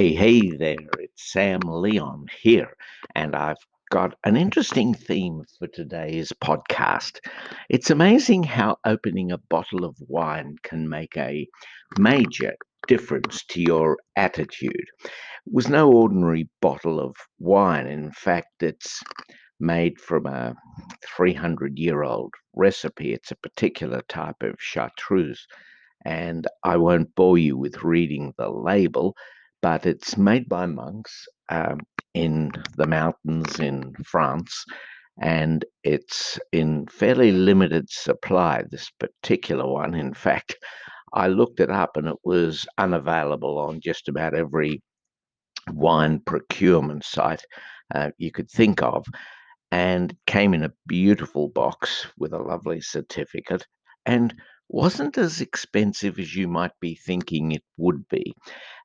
[0.00, 2.72] Hey, hey there, it's Sam Leon here,
[3.14, 3.58] and I've
[3.90, 7.18] got an interesting theme for today's podcast.
[7.68, 11.46] It's amazing how opening a bottle of wine can make a
[11.98, 12.54] major
[12.88, 14.86] difference to your attitude.
[15.04, 17.86] It was no ordinary bottle of wine.
[17.86, 19.02] In fact, it's
[19.60, 20.54] made from a
[21.14, 23.12] 300 year old recipe.
[23.12, 25.46] It's a particular type of chartreuse,
[26.06, 29.14] and I won't bore you with reading the label
[29.62, 31.80] but it's made by monks um,
[32.14, 34.64] in the mountains in France,
[35.20, 38.64] and it's in fairly limited supply.
[38.70, 40.56] This particular one, in fact,
[41.12, 44.82] I looked it up and it was unavailable on just about every
[45.72, 47.44] wine procurement site
[47.94, 49.04] uh, you could think of,
[49.70, 53.66] and came in a beautiful box with a lovely certificate.
[54.06, 54.34] And
[54.72, 58.32] wasn't as expensive as you might be thinking it would be.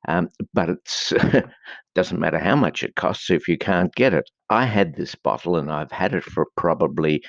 [0.08, 1.44] Um, but it
[1.94, 4.28] doesn't matter how much it costs if you can't get it.
[4.50, 7.22] I had this bottle and I've had it for probably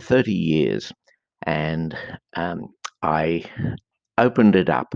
[0.00, 0.92] 30 years.
[1.46, 1.96] And
[2.36, 2.68] um,
[3.02, 3.44] I
[4.18, 4.94] opened it up,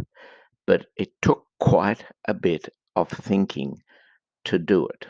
[0.67, 3.77] but it took quite a bit of thinking
[4.45, 5.07] to do it.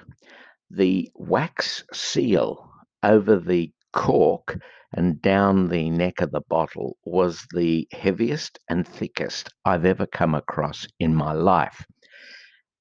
[0.71, 2.71] The wax seal
[3.03, 4.59] over the cork
[4.93, 10.35] and down the neck of the bottle was the heaviest and thickest I've ever come
[10.35, 11.85] across in my life.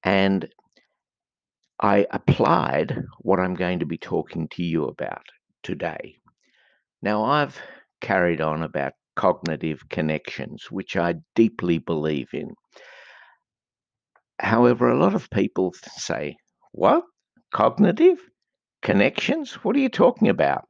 [0.04, 0.48] And
[1.80, 5.24] I applied what I'm going to be talking to you about
[5.64, 6.18] today.
[7.02, 7.58] Now, I've
[8.02, 12.50] carried on about cognitive connections, which I deeply believe in.
[14.40, 16.36] However, a lot of people say,
[16.74, 17.04] What?
[17.54, 18.20] Cognitive
[18.82, 19.54] connections?
[19.64, 20.66] What are you talking about?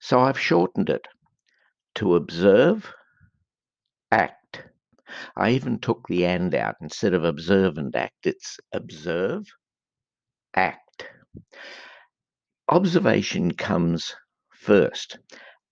[0.00, 1.06] So I've shortened it
[1.96, 2.92] to observe,
[4.10, 4.64] act.
[5.36, 6.76] I even took the and out.
[6.80, 9.44] Instead of observe and act, it's observe,
[10.54, 11.06] act.
[12.68, 14.14] Observation comes
[14.50, 15.18] first,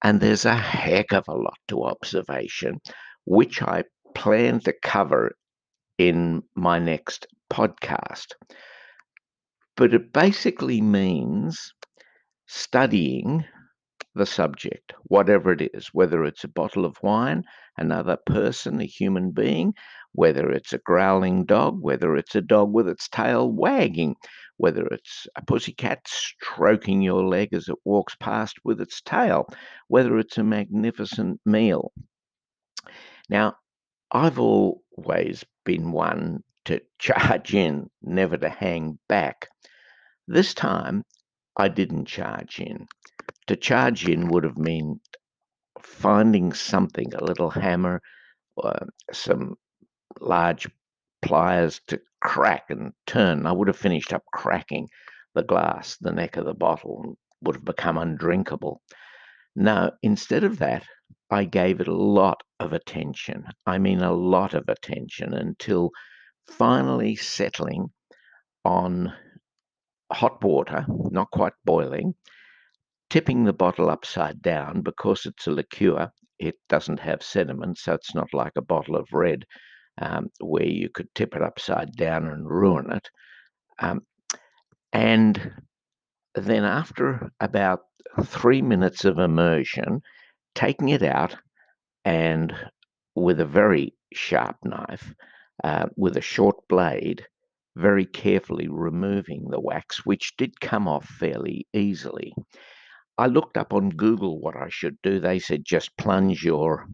[0.03, 2.81] and there's a heck of a lot to observation,
[3.25, 5.33] which I plan to cover
[5.97, 8.35] in my next podcast.
[9.77, 11.73] But it basically means
[12.47, 13.45] studying
[14.19, 17.45] the subject, whatever it is, whether it's a bottle of wine,
[17.79, 19.73] another person, a human being,
[20.13, 24.17] whether it's a growling dog, whether it's a dog with its tail wagging,
[24.57, 29.49] whether it's a pussycat stroking your leg as it walks past with its tail,
[29.87, 31.93] whether it's a magnificent meal.
[33.31, 33.55] Now,
[34.11, 39.49] I've always been one to charge in, never to hang back.
[40.27, 41.05] This time,
[41.57, 42.87] I didn't charge in
[43.49, 45.01] to charge in would have meant
[45.83, 48.01] finding something, a little hammer,
[48.63, 49.57] uh, some
[50.21, 50.69] large
[51.23, 53.47] pliers to crack and turn.
[53.47, 54.89] I would have finished up cracking
[55.35, 58.81] the glass, the neck of the bottle, and would have become undrinkable.
[59.55, 60.85] Now, instead of that,
[61.31, 63.45] I gave it a lot of attention.
[63.67, 65.91] I mean, a lot of attention until
[66.49, 67.91] finally settling
[68.65, 69.13] on
[70.11, 72.15] hot water, not quite boiling,
[73.11, 76.11] tipping the bottle upside down because it's a liqueur.
[76.39, 79.45] It doesn't have sediment, so it's not like a bottle of red
[80.01, 83.09] um, where you could tip it upside down and ruin it.
[83.81, 84.03] Um,
[84.93, 85.53] and
[86.35, 87.81] then, after about
[88.25, 90.01] three minutes of immersion,
[90.55, 91.37] taking it out
[92.05, 92.55] and
[93.15, 95.13] with a very sharp knife,
[95.65, 97.27] uh, with a short blade,
[97.77, 102.33] very carefully removing the wax, which did come off fairly easily.
[103.19, 105.19] I looked up on Google what I should do.
[105.19, 106.87] They said just plunge your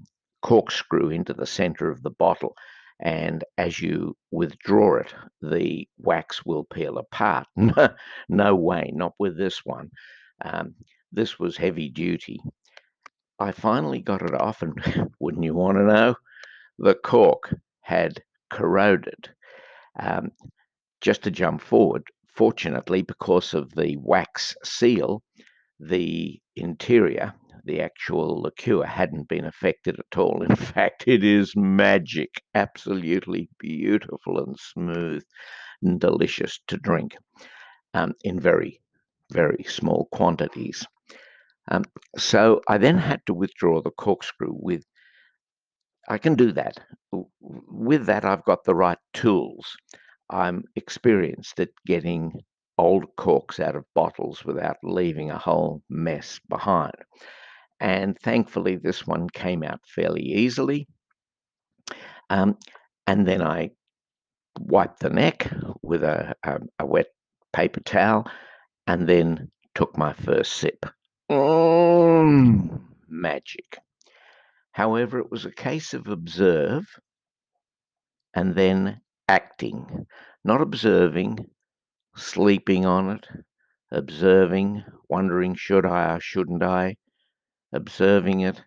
[0.43, 2.57] corkscrew into the center of the bottle,
[3.01, 7.47] and as you withdraw it, the wax will peel apart.
[8.29, 9.91] no way, not with this one.
[10.43, 10.75] Um,
[11.13, 12.41] this was heavy duty.
[13.39, 16.15] I finally got it off, and wouldn't you want to know?
[16.79, 19.29] The cork had corroded.
[19.99, 20.31] Um,
[21.01, 22.05] just to jump forward,
[22.35, 25.23] fortunately, because of the wax seal,
[25.81, 27.35] the interior,
[27.65, 30.43] the actual liqueur, hadn't been affected at all.
[30.49, 35.23] In fact, it is magic, absolutely beautiful and smooth
[35.83, 37.17] and delicious to drink
[37.95, 38.81] um, in very,
[39.33, 40.87] very small quantities.
[41.71, 41.85] Um,
[42.19, 44.85] so I then had to withdraw the corkscrew with.
[46.09, 46.79] I can do that.
[47.41, 49.75] With that, I've got the right tools.
[50.29, 52.33] I'm experienced at getting
[52.79, 56.95] old corks out of bottles without leaving a whole mess behind.
[57.81, 60.89] And thankfully, this one came out fairly easily.
[62.31, 62.57] Um,
[63.07, 63.71] and then I
[64.59, 67.07] wiped the neck with a, a, a wet
[67.53, 68.27] paper towel,
[68.87, 70.87] and then took my first sip.
[71.31, 73.79] Mm, magic.
[74.73, 76.85] However, it was a case of observe
[78.35, 80.07] and then acting,
[80.45, 81.47] not observing,
[82.17, 83.29] sleeping on it,
[83.91, 86.97] observing, wondering should I or shouldn't I,
[87.73, 88.63] observing it,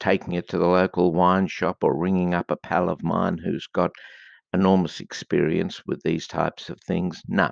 [0.00, 3.66] taking it to the local wine shop or ringing up a pal of mine who's
[3.68, 3.92] got
[4.52, 7.22] enormous experience with these types of things.
[7.28, 7.50] No,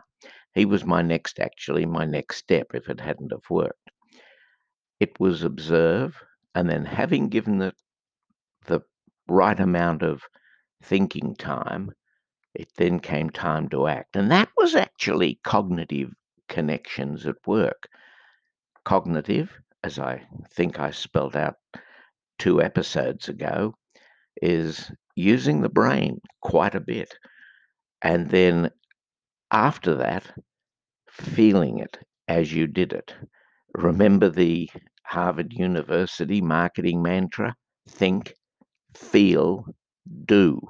[0.54, 3.90] he was my next, actually, my next step if it hadn't have worked.
[4.98, 6.20] It was observe
[6.54, 7.74] and then having given it
[8.66, 8.80] the
[9.28, 10.22] right amount of
[10.82, 11.92] thinking time,
[12.54, 14.16] it then came time to act.
[14.16, 16.12] And that was actually cognitive
[16.48, 17.88] connections at work.
[18.84, 19.50] Cognitive,
[19.84, 21.56] as I think I spelled out
[22.38, 23.74] two episodes ago,
[24.42, 27.14] is using the brain quite a bit.
[28.02, 28.70] And then
[29.50, 30.24] after that,
[31.10, 31.98] feeling it
[32.28, 33.14] as you did it.
[33.74, 34.70] Remember the
[35.04, 37.54] Harvard University marketing mantra
[37.88, 38.34] think,
[38.94, 39.64] feel,
[40.24, 40.60] do.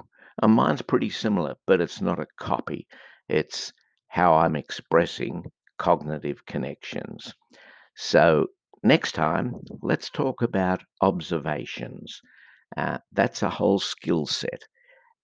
[0.41, 2.87] And mine's pretty similar, but it's not a copy.
[3.27, 3.73] It's
[4.07, 7.33] how I'm expressing cognitive connections.
[7.95, 8.47] So,
[8.83, 12.21] next time, let's talk about observations.
[12.77, 14.63] Uh, that's a whole skill set,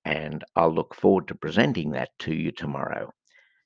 [0.06, 3.12] and I'll look forward to presenting that to you tomorrow.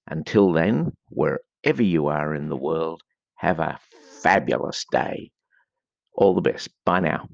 [0.07, 3.01] Until then, wherever you are in the world,
[3.35, 3.79] have a
[4.21, 5.31] fabulous day.
[6.13, 6.69] All the best.
[6.85, 7.27] Bye now.